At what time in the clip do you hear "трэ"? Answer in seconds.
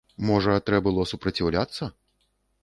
0.69-0.79